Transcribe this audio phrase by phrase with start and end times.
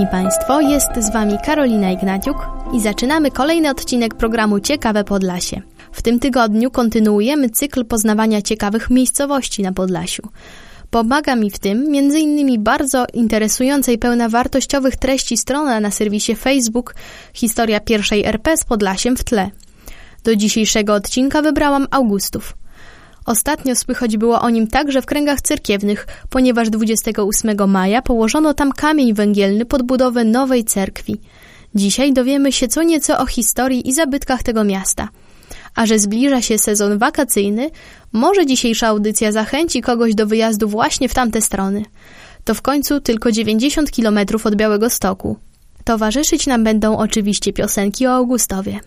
[0.00, 2.36] Szanowni Państwo, jest z Wami Karolina Ignaciuk
[2.74, 5.62] i zaczynamy kolejny odcinek programu Ciekawe Podlasie.
[5.92, 10.22] W tym tygodniu kontynuujemy cykl poznawania ciekawych miejscowości na Podlasiu.
[10.90, 12.62] Pomaga mi w tym m.in.
[12.64, 16.94] bardzo interesująca i pełna wartościowych treści strona na serwisie Facebook
[17.34, 19.50] Historia pierwszej RP z Podlasiem w tle.
[20.24, 22.59] Do dzisiejszego odcinka wybrałam Augustów.
[23.26, 29.14] Ostatnio słychać było o nim także w kręgach cerkiewnych, ponieważ 28 maja położono tam kamień
[29.14, 31.20] węgielny pod budowę nowej cerkwi.
[31.74, 35.08] Dzisiaj dowiemy się co nieco o historii i zabytkach tego miasta.
[35.74, 37.70] A że zbliża się sezon wakacyjny,
[38.12, 41.84] może dzisiejsza audycja zachęci kogoś do wyjazdu właśnie w tamte strony.
[42.44, 45.36] To w końcu tylko 90 km od Białego Stoku.
[45.84, 48.80] Towarzyszyć nam będą oczywiście piosenki o Augustowie.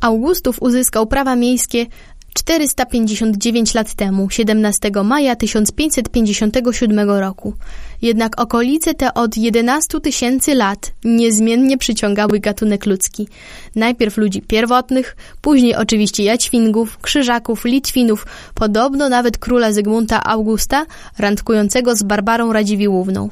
[0.00, 1.86] Augustów uzyskał prawa miejskie
[2.34, 7.54] 459 lat temu, 17 maja 1557 roku.
[8.02, 13.28] Jednak okolice te od 11 tysięcy lat niezmiennie przyciągały gatunek ludzki.
[13.76, 20.86] Najpierw ludzi pierwotnych, później oczywiście jaćwingów, krzyżaków, litwinów, podobno nawet króla Zygmunta Augusta,
[21.18, 23.28] randkującego z Barbarą Radziwiłłówną.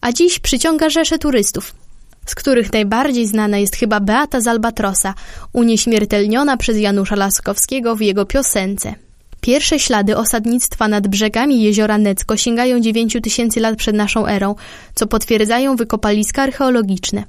[0.00, 1.72] A dziś przyciąga rzesze turystów,
[2.30, 5.14] z których najbardziej znana jest chyba Beata z Albatrosa,
[5.52, 8.94] unieśmiertelniona przez Janusza Laskowskiego w jego piosence.
[9.40, 14.54] Pierwsze ślady osadnictwa nad brzegami jeziora Necko sięgają 9 tysięcy lat przed naszą erą,
[14.94, 17.24] co potwierdzają wykopaliska archeologiczne.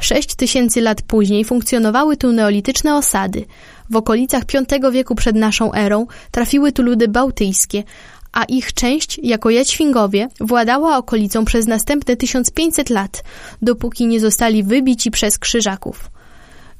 [0.00, 3.44] 6 tysięcy lat później funkcjonowały tu neolityczne osady.
[3.90, 4.42] W okolicach
[4.80, 7.82] V wieku przed naszą erą trafiły tu ludy bałtyjskie,
[8.32, 13.24] a ich część, jako Jaćwingowie, władała okolicą przez następne 1500 lat,
[13.62, 16.10] dopóki nie zostali wybici przez krzyżaków.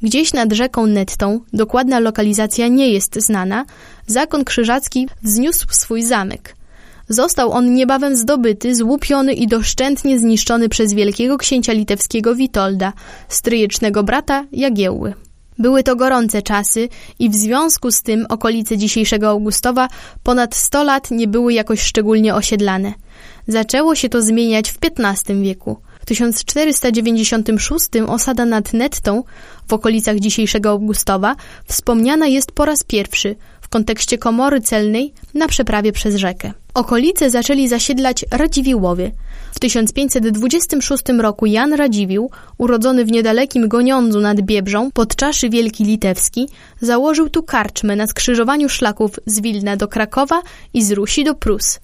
[0.02, 3.64] Gdzieś nad rzeką Nettą, dokładna lokalizacja nie jest znana,
[4.06, 6.56] zakon krzyżacki wzniósł swój zamek.
[7.08, 12.92] Został on niebawem zdobyty, złupiony i doszczętnie zniszczony przez wielkiego księcia litewskiego Witolda,
[13.28, 15.14] stryjecznego brata Jagiełły.
[15.60, 16.88] Były to gorące czasy
[17.18, 19.88] i w związku z tym okolice dzisiejszego Augustowa
[20.22, 22.94] ponad 100 lat nie były jakoś szczególnie osiedlane.
[23.48, 25.76] Zaczęło się to zmieniać w XV wieku.
[26.00, 29.22] W 1496 osada nad Nettą
[29.68, 35.92] w okolicach dzisiejszego Augustowa wspomniana jest po raz pierwszy w kontekście komory celnej na przeprawie
[35.92, 36.52] przez rzekę.
[36.74, 39.12] Okolice zaczęli zasiedlać Radziwiłłowie.
[39.52, 46.48] W 1526 roku Jan Radziwiłł, urodzony w niedalekim Goniądzu nad Biebrzą, podczaszy Wielki Litewski,
[46.80, 50.42] założył tu karczmę na skrzyżowaniu szlaków z Wilna do Krakowa
[50.74, 51.80] i z Rusi do Prus.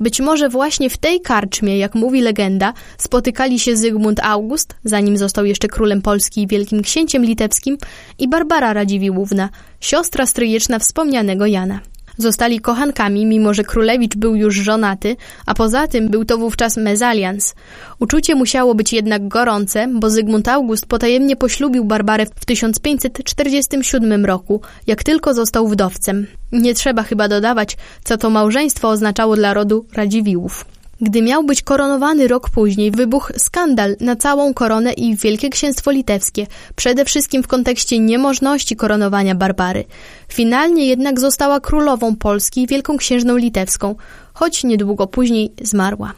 [0.00, 5.44] Być może właśnie w tej karczmie, jak mówi legenda, spotykali się Zygmunt August, zanim został
[5.44, 7.78] jeszcze królem Polski i wielkim księciem litewskim,
[8.18, 9.48] i Barbara Radziwiłłówna,
[9.80, 11.80] siostra stryjeczna wspomnianego Jana.
[12.18, 17.54] Zostali kochankami, mimo że królewicz był już żonaty, a poza tym był to wówczas mezalians.
[17.98, 25.02] Uczucie musiało być jednak gorące, bo Zygmunt August potajemnie poślubił Barbarę w 1547 roku, jak
[25.02, 26.26] tylko został wdowcem.
[26.52, 30.64] Nie trzeba chyba dodawać, co to małżeństwo oznaczało dla rodu Radziwiłłów.
[31.02, 36.46] Gdy miał być koronowany rok później, wybuchł skandal na całą koronę i Wielkie Księstwo Litewskie,
[36.76, 39.84] przede wszystkim w kontekście niemożności koronowania Barbary.
[40.28, 43.94] Finalnie jednak została królową Polski i wielką księżną litewską,
[44.34, 46.12] choć niedługo później zmarła.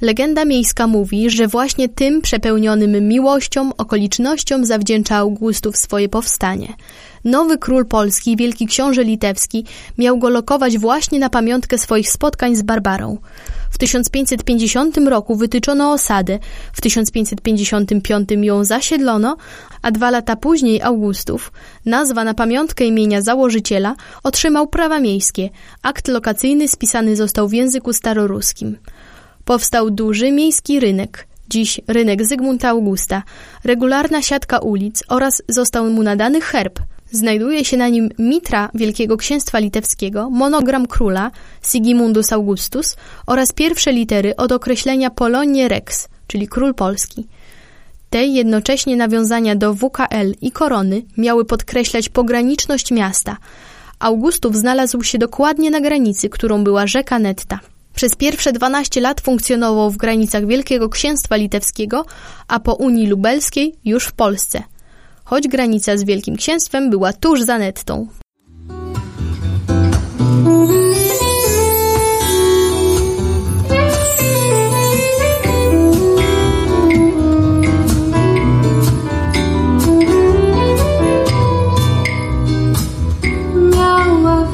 [0.00, 6.68] Legenda miejska mówi, że właśnie tym przepełnionym miłością okolicznościom zawdzięcza Augustów swoje powstanie.
[7.24, 9.64] Nowy król Polski, wielki książę litewski,
[9.98, 13.18] miał go lokować właśnie na pamiątkę swoich spotkań z Barbarą.
[13.70, 16.38] W 1550 roku wytyczono osadę,
[16.72, 19.36] w 1555 ją zasiedlono,
[19.82, 21.52] a dwa lata później Augustów,
[21.86, 25.50] nazwa na pamiątkę imienia założyciela, otrzymał prawa miejskie.
[25.82, 28.76] Akt lokacyjny spisany został w języku staroruskim.
[29.44, 33.22] Powstał duży miejski rynek, dziś rynek Zygmunta Augusta,
[33.64, 36.78] regularna siatka ulic oraz został mu nadany herb.
[37.10, 41.30] Znajduje się na nim mitra Wielkiego Księstwa Litewskiego, monogram króla
[41.62, 42.96] Sigimundus Augustus
[43.26, 47.26] oraz pierwsze litery od określenia Polonie Rex, czyli król polski.
[48.10, 53.36] Te jednocześnie nawiązania do WKL i korony miały podkreślać pograniczność miasta.
[53.98, 57.60] Augustów znalazł się dokładnie na granicy, którą była rzeka Netta.
[57.94, 62.04] Przez pierwsze 12 lat funkcjonował w granicach Wielkiego Księstwa Litewskiego,
[62.48, 64.62] a po Unii Lubelskiej już w Polsce.
[65.28, 68.06] Choć granica z Wielkim Księstwem była tuż za Nettą.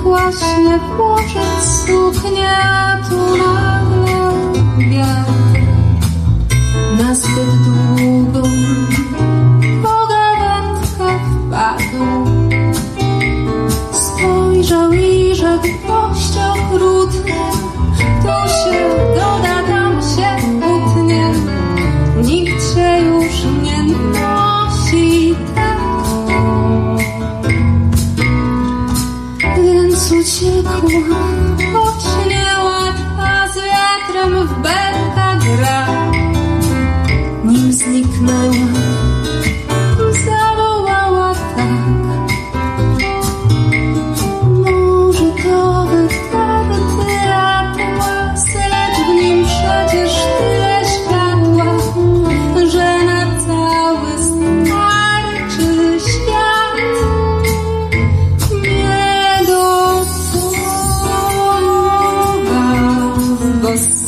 [0.03, 2.57] właśnie włożyć suknię,
[17.27, 18.64] Don't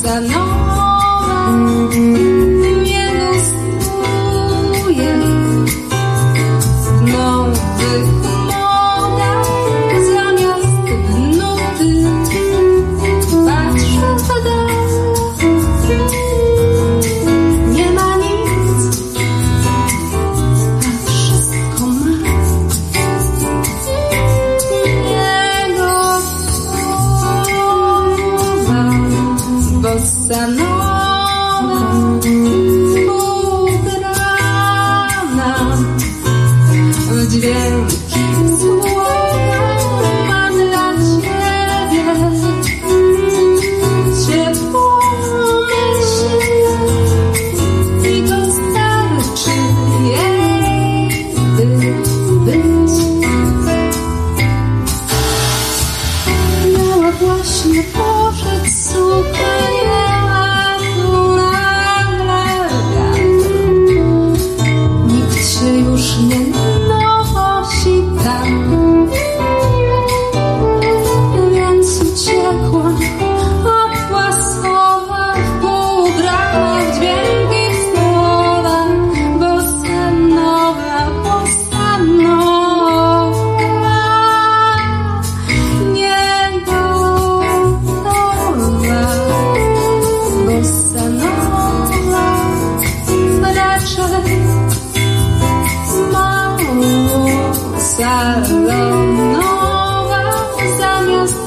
[0.02, 0.56] Sanova.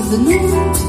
[0.09, 0.88] Zamiast w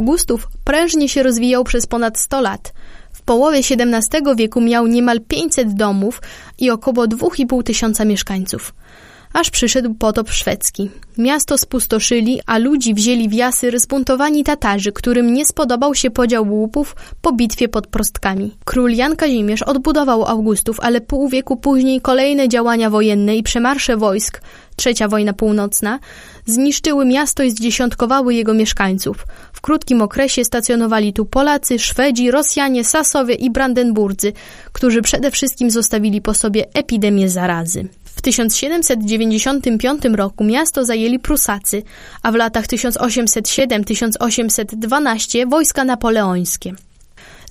[0.00, 2.72] Augustów prężnie się rozwijał przez ponad 100 lat.
[3.12, 6.22] W połowie XVII wieku miał niemal 500 domów
[6.58, 8.74] i około 2,5 tysiąca mieszkańców.
[9.32, 10.90] Aż przyszedł potop szwedzki.
[11.18, 16.96] Miasto spustoszyli, a ludzi wzięli w jasyr zbuntowani Tatarzy, którym nie spodobał się podział łupów
[17.22, 18.56] po bitwie pod Prostkami.
[18.64, 24.40] Król Jan Kazimierz odbudował Augustów, ale pół wieku później kolejne działania wojenne i przemarsze wojsk,
[24.80, 25.98] trzecia wojna północna,
[26.46, 29.26] zniszczyły miasto i zdziesiątkowały jego mieszkańców.
[29.52, 34.32] W krótkim okresie stacjonowali tu Polacy, Szwedzi, Rosjanie, Sasowie i Brandenburcy,
[34.72, 37.88] którzy przede wszystkim zostawili po sobie epidemię zarazy.
[38.04, 41.82] W 1795 roku miasto zajęli Prusacy,
[42.22, 46.74] a w latach 1807-1812 wojska napoleońskie.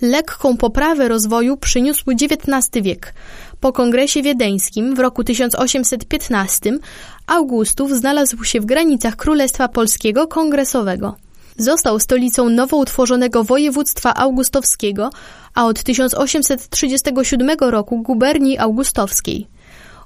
[0.01, 3.13] Lekką poprawę rozwoju przyniósł XIX wiek.
[3.59, 6.79] Po kongresie wiedeńskim w roku 1815
[7.27, 11.15] Augustów znalazł się w granicach Królestwa Polskiego Kongresowego.
[11.57, 15.09] Został stolicą nowo utworzonego województwa augustowskiego,
[15.55, 19.47] a od 1837 roku guberni augustowskiej.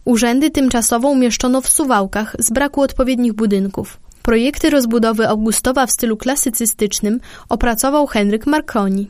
[0.05, 3.99] Urzędy tymczasowo umieszczono w Suwałkach z braku odpowiednich budynków.
[4.23, 7.19] Projekty rozbudowy Augustowa w stylu klasycystycznym
[7.49, 9.07] opracował Henryk Marconi.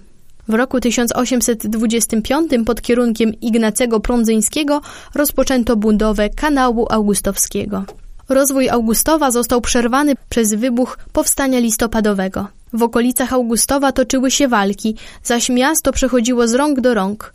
[0.48, 4.82] W roku 1825 pod kierunkiem Ignacego Prądzyńskiego
[5.16, 7.84] rozpoczęto budowę kanału augustowskiego.
[8.30, 12.48] Rozwój Augustowa został przerwany przez wybuch powstania listopadowego.
[12.74, 17.34] W okolicach Augustowa toczyły się walki, zaś miasto przechodziło z rąk do rąk.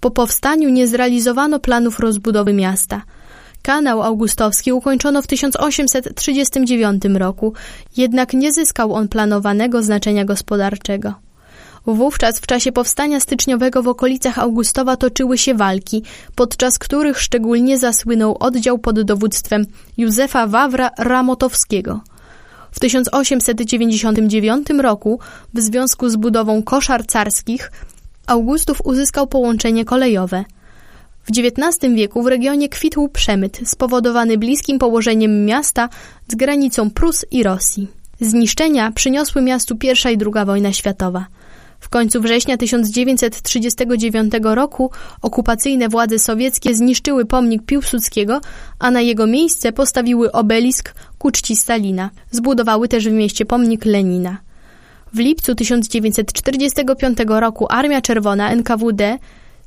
[0.00, 3.02] Po powstaniu nie zrealizowano planów rozbudowy miasta.
[3.62, 7.52] Kanał Augustowski ukończono w 1839 roku,
[7.96, 11.27] jednak nie zyskał on planowanego znaczenia gospodarczego.
[11.94, 16.02] Wówczas w czasie powstania styczniowego w okolicach Augustowa toczyły się walki,
[16.34, 19.66] podczas których szczególnie zasłynął oddział pod dowództwem
[19.96, 22.00] Józefa Wawra Ramotowskiego.
[22.70, 25.20] W 1899 roku
[25.54, 27.72] w związku z budową koszar carskich
[28.26, 30.44] Augustów uzyskał połączenie kolejowe.
[31.24, 35.88] W XIX wieku w regionie kwitł przemyt spowodowany bliskim położeniem miasta
[36.28, 37.88] z granicą Prus i Rosji.
[38.20, 41.26] Zniszczenia przyniosły miastu I i II wojna światowa.
[41.80, 44.90] W końcu września 1939 roku
[45.22, 48.40] okupacyjne władze sowieckie zniszczyły pomnik Piłsudskiego,
[48.78, 52.10] a na jego miejsce postawiły obelisk ku czci Stalina.
[52.30, 54.38] Zbudowały też w mieście pomnik Lenina.
[55.12, 59.18] W lipcu 1945 roku Armia Czerwona NKWD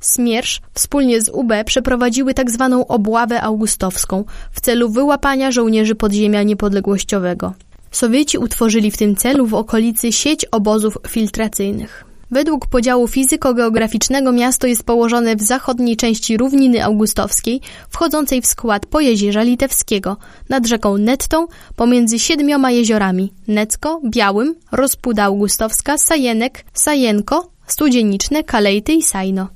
[0.02, 2.68] Smiersz wspólnie z UB przeprowadziły tzw.
[2.70, 7.54] Tak obławę augustowską w celu wyłapania żołnierzy podziemia niepodległościowego.
[7.92, 12.04] Sowieci utworzyli w tym celu w okolicy sieć obozów filtracyjnych.
[12.30, 19.42] Według podziału fizyko-geograficznego miasto jest położone w zachodniej części równiny augustowskiej, wchodzącej w skład Pojezierza
[19.42, 20.16] Litewskiego,
[20.48, 21.46] nad rzeką Nettą,
[21.76, 29.48] pomiędzy siedmioma jeziorami Necko, Białym, Rozpuda Augustowska, Sajenek, Sajenko, Studzieniczne, Kalejty i Sajno.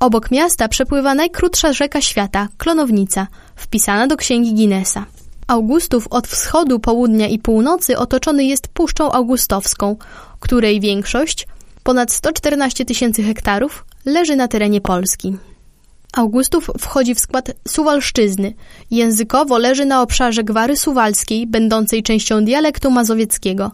[0.00, 5.04] Obok miasta przepływa najkrótsza rzeka świata, Klonownica, wpisana do księgi Guinnessa.
[5.50, 9.96] Augustów od wschodu, południa i północy otoczony jest Puszczą Augustowską,
[10.40, 11.46] której większość,
[11.82, 15.36] ponad 114 tysięcy hektarów, leży na terenie Polski.
[16.12, 18.54] Augustów wchodzi w skład Suwalszczyzny.
[18.90, 23.70] Językowo leży na obszarze Gwary Suwalskiej, będącej częścią dialektu mazowieckiego.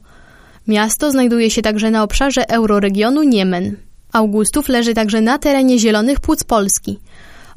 [0.67, 3.77] Miasto znajduje się także na obszarze euroregionu Niemen.
[4.13, 6.99] Augustów leży także na terenie Zielonych Płuc Polski–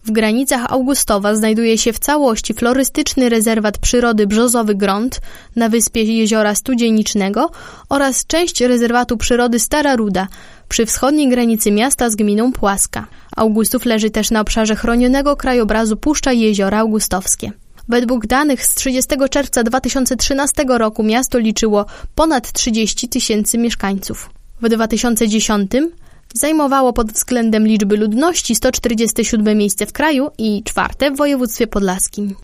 [0.05, 5.21] w granicach Augustowa znajduje się w całości florystyczny rezerwat przyrody Brzozowy Grąd
[5.55, 7.51] na wyspie Jeziora Studzienicznego
[7.89, 10.27] oraz część rezerwatu przyrody Stara Ruda
[10.69, 13.07] przy wschodniej granicy miasta z gminą Płaska.
[13.35, 17.51] Augustów leży też na obszarze chronionego krajobrazu Puszcza i Jeziora Augustowskie.
[17.89, 24.29] Według danych z 30 czerwca 2013 roku miasto liczyło ponad 30 tysięcy mieszkańców.
[24.61, 25.71] W 2010
[26.33, 32.35] Zajmowało pod względem liczby ludności 147 miejsce w kraju i czwarte w województwie podlaskim.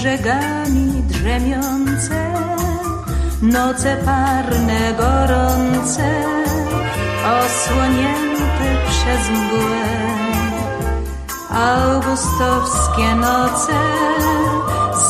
[0.00, 2.32] Brzegami drzemiące,
[3.42, 6.24] noce parne, gorące,
[7.40, 9.86] osłonięte przez mgłę.
[11.50, 13.72] Augustowskie noce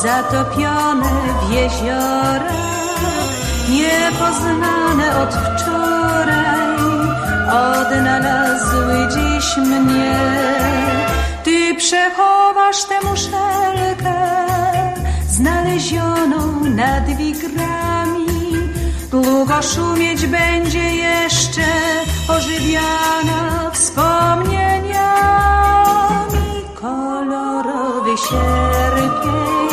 [0.01, 1.09] zatopione
[1.41, 2.51] w jeziorach
[3.69, 6.77] niepoznane od wczoraj,
[7.47, 10.19] odnalazły dziś mnie.
[11.43, 14.20] Ty przechowasz tę muszelkę,
[15.81, 18.27] znalezioną nad wigrami.
[19.11, 21.61] Długo szumieć będzie jeszcze
[22.27, 24.91] ożywiana wspomnieniami.
[26.81, 29.71] Kolorowy sierpień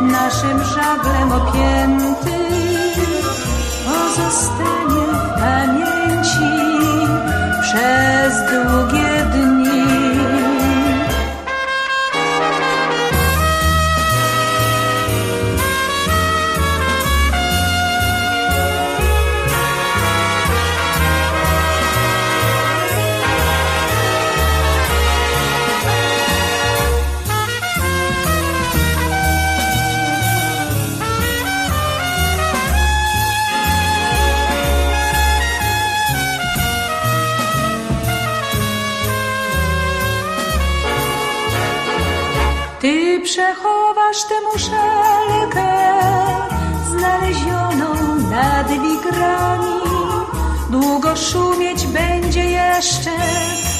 [0.00, 2.38] naszym żaglem opięty
[3.84, 6.50] pozostanie w pamięci
[7.62, 8.13] przez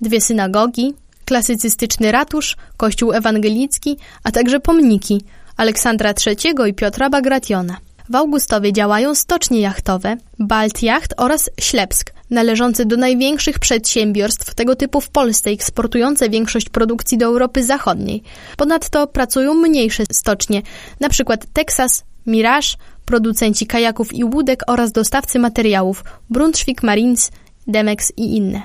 [0.00, 5.22] dwie synagogi, klasycystyczny ratusz, kościół ewangelicki, a także pomniki
[5.56, 7.76] Aleksandra III i Piotra Bagrationa.
[8.10, 15.00] W Augustowie działają stocznie jachtowe, Balt Yacht oraz Ślepsk, należące do największych przedsiębiorstw tego typu
[15.00, 18.22] w Polsce, eksportujące większość produkcji do Europy Zachodniej.
[18.56, 20.62] Ponadto pracują mniejsze stocznie,
[21.00, 21.36] np.
[21.52, 22.68] Texas, Mirage,
[23.04, 27.30] producenci kajaków i łódek oraz dostawcy materiałów Brunswick Marines,
[27.66, 28.62] Demex i inne.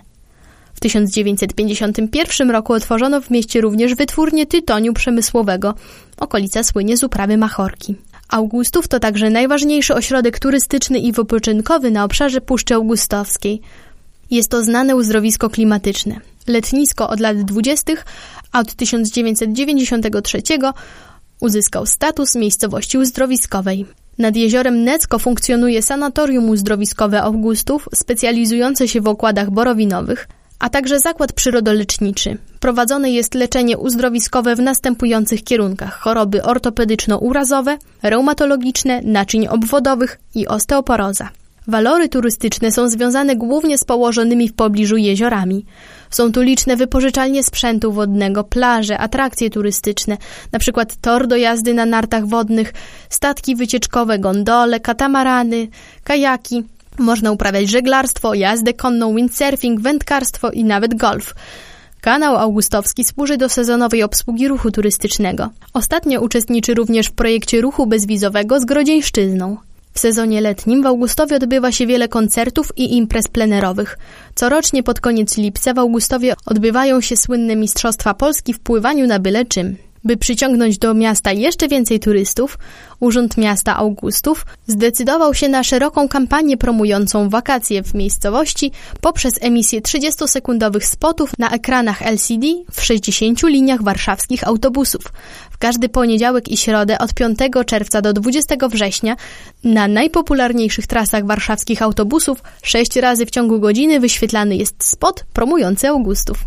[0.73, 5.73] W 1951 roku otworzono w mieście również wytwórnię tytoniu przemysłowego.
[6.17, 7.95] Okolica słynie z uprawy machorki.
[8.31, 13.61] Augustów to także najważniejszy ośrodek turystyczny i wypoczynkowy na obszarze Puszczy Augustowskiej.
[14.31, 16.19] Jest to znane uzdrowisko klimatyczne.
[16.47, 17.93] Letnisko od lat 20.,
[18.51, 20.41] a od 1993
[21.39, 23.85] uzyskał status miejscowości uzdrowiskowej.
[24.17, 30.27] Nad jeziorem Necko funkcjonuje sanatorium uzdrowiskowe Augustów, specjalizujące się w okładach borowinowych,
[30.61, 32.37] a także zakład przyrodoleczniczy.
[32.59, 41.29] Prowadzone jest leczenie uzdrowiskowe w następujących kierunkach: choroby ortopedyczno-urazowe, reumatologiczne, naczyń obwodowych i osteoporoza.
[41.67, 45.65] Walory turystyczne są związane głównie z położonymi w pobliżu jeziorami.
[46.09, 50.17] Są tu liczne wypożyczalnie sprzętu wodnego, plaże, atrakcje turystyczne,
[50.53, 50.85] np.
[51.01, 52.73] tor do jazdy na nartach wodnych,
[53.09, 55.67] statki wycieczkowe, gondole, katamarany,
[56.03, 56.63] kajaki.
[56.97, 61.35] Można uprawiać żeglarstwo, jazdę konną, windsurfing, wędkarstwo i nawet golf.
[62.01, 65.49] Kanał Augustowski służy do sezonowej obsługi ruchu turystycznego.
[65.73, 69.57] Ostatnio uczestniczy również w projekcie ruchu bezwizowego z Grodzieńszczyzną.
[69.93, 73.97] W sezonie letnim w Augustowie odbywa się wiele koncertów i imprez plenerowych.
[74.35, 79.45] Corocznie pod koniec lipca w Augustowie odbywają się słynne Mistrzostwa Polski w pływaniu na byle
[79.45, 79.77] czym.
[80.03, 82.57] By przyciągnąć do miasta jeszcze więcej turystów,
[82.99, 90.83] Urząd Miasta Augustów zdecydował się na szeroką kampanię promującą wakacje w miejscowości poprzez emisję 30-sekundowych
[90.83, 95.03] spotów na ekranach LCD w 60 liniach warszawskich autobusów.
[95.51, 99.15] W każdy poniedziałek i środę od 5 czerwca do 20 września
[99.63, 106.37] na najpopularniejszych trasach warszawskich autobusów 6 razy w ciągu godziny wyświetlany jest spot promujący Augustów.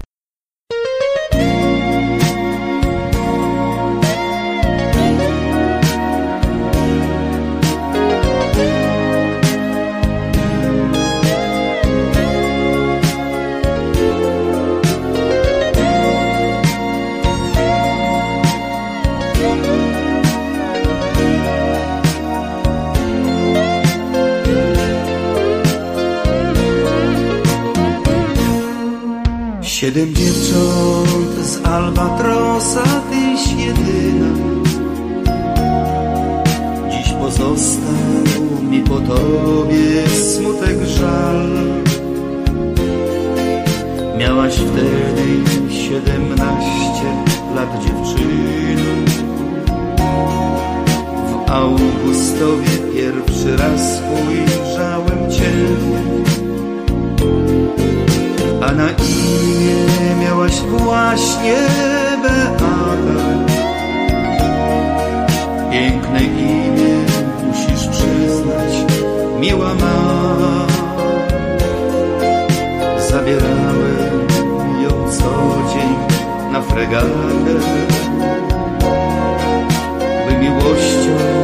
[58.77, 59.77] Na imię
[60.21, 61.57] miałaś właśnie
[62.23, 62.75] Beata.
[65.71, 67.05] Piękne imię
[67.47, 68.93] musisz przyznać,
[69.41, 70.67] miła ma.
[73.11, 74.27] Zabierałem
[74.83, 76.19] ją co dzień
[76.53, 77.55] na fregatę,
[80.29, 81.44] by miłością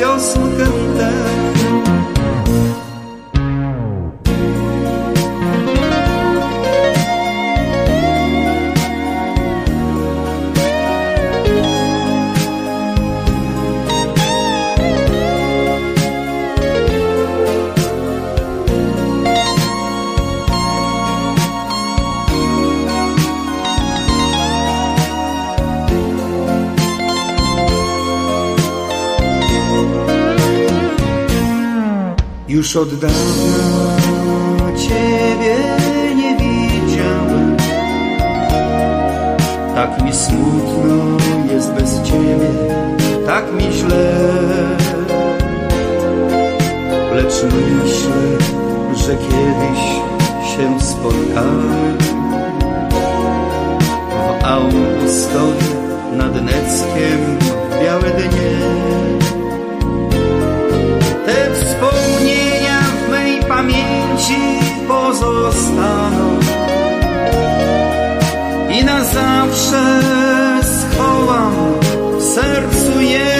[0.00, 0.85] yaslık
[32.76, 35.56] Od dawna Ciebie
[36.16, 37.56] nie widziałem.
[39.74, 41.16] Tak mi smutno
[41.52, 42.50] jest bez Ciebie
[43.26, 44.12] Tak mi źle.
[47.14, 48.22] Lecz myślę,
[48.94, 49.82] że kiedyś
[50.56, 51.96] się spotkamy
[54.40, 55.76] W Augustowie
[56.12, 57.38] nad Neckiem
[57.70, 58.86] w białe dnie
[64.16, 64.36] pamięci
[64.88, 66.38] pozostaną
[68.70, 70.00] i na zawsze
[70.62, 71.52] schowam
[72.18, 73.36] w sercu je.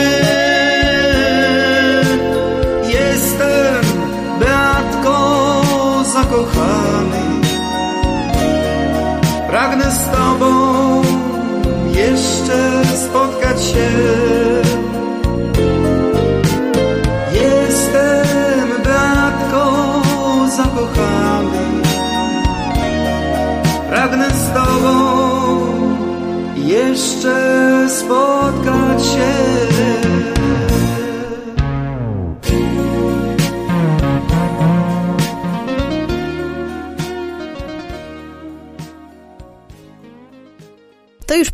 [2.89, 3.85] Jestem
[4.41, 5.43] Beatko
[6.13, 7.23] zakochany,
[9.49, 11.03] pragnę z Tobą
[11.95, 14.16] jeszcze spotkać się.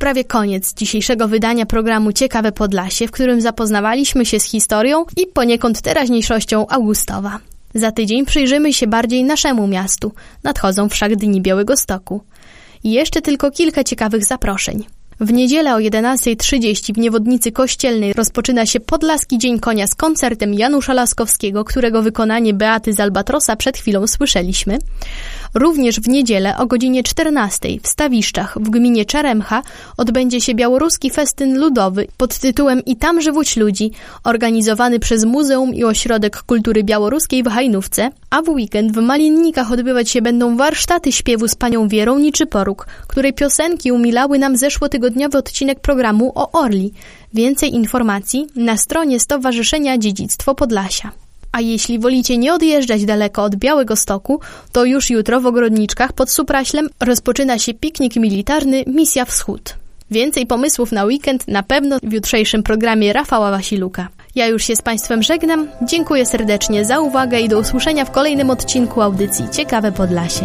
[0.03, 5.81] Prawie koniec dzisiejszego wydania programu Ciekawe Podlasie, w którym zapoznawaliśmy się z historią i poniekąd
[5.81, 7.39] teraźniejszością Augustowa.
[7.75, 10.13] Za tydzień przyjrzymy się bardziej naszemu miastu.
[10.43, 12.25] Nadchodzą wszak dni Białego Stoku.
[12.85, 14.85] I jeszcze tylko kilka ciekawych zaproszeń.
[15.21, 20.93] W niedzielę o 11.30 w Niewodnicy Kościelnej rozpoczyna się Podlaski Dzień Konia z koncertem Janusza
[20.93, 24.79] Laskowskiego, którego wykonanie Beaty z Albatrosa przed chwilą słyszeliśmy.
[25.55, 29.63] Również w niedzielę o godzinie 14 w Stawiszczach w gminie Czeremcha
[29.97, 33.91] odbędzie się białoruski festyn ludowy pod tytułem I tam żywóć ludzi,
[34.25, 40.11] organizowany przez Muzeum i Ośrodek Kultury Białoruskiej w Hajnówce, a w weekend w Malinnikach odbywać
[40.11, 46.33] się będą warsztaty śpiewu z panią Wierą Niczyporuk, której piosenki umilały nam zeszłotygodniowy odcinek programu
[46.35, 46.93] o Orli.
[47.35, 51.22] Więcej informacji na stronie Stowarzyszenia Dziedzictwo Podlasia.
[51.53, 54.41] A jeśli wolicie nie odjeżdżać daleko od Białego Stoku,
[54.73, 59.75] to już jutro w Ogrodniczkach pod Supraślem rozpoczyna się piknik militarny Misja Wschód.
[60.11, 64.09] Więcej pomysłów na weekend na pewno w jutrzejszym programie Rafała Wasiluka.
[64.35, 68.51] Ja już się z Państwem żegnam, dziękuję serdecznie za uwagę i do usłyszenia w kolejnym
[68.51, 70.45] odcinku audycji Ciekawe Podlasie.